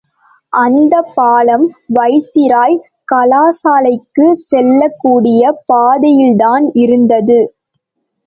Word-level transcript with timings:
அந்தப்பாலம் 0.53 1.65
viceroy 1.89 2.77
கலாசாலைக்குச் 3.07 4.41
செல்லக்கூடிய 4.47 5.41
பாதையில்தான் 5.65 6.65
இருந்தது. 6.75 7.39